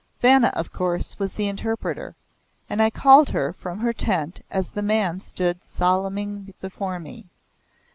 Vanna 0.19 0.47
of 0.55 0.73
course, 0.73 1.19
was 1.19 1.35
the 1.35 1.47
interpreter, 1.47 2.15
and 2.67 2.81
I 2.81 2.89
called 2.89 3.29
her 3.29 3.53
from 3.53 3.77
her 3.77 3.93
tent 3.93 4.43
as 4.49 4.71
the 4.71 4.81
man 4.81 5.19
stood 5.19 5.63
salaaming 5.63 6.55
before 6.59 6.97
me. 6.97 7.27